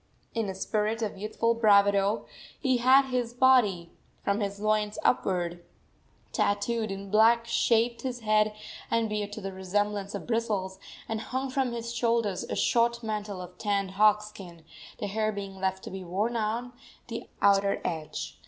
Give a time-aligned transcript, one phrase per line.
[0.33, 2.25] In a spirit of youthful bravado
[2.59, 3.91] he had his body,
[4.23, 5.63] from his loins upward,
[6.31, 8.55] tattooed in black, shaved his head
[8.89, 13.41] and beard to the resemblance of bristles, and hung from his shoulders a short mantle
[13.43, 14.65] of tanned hog skin,
[14.97, 16.73] the hair being left to be worn on
[17.07, 18.17] the outer side.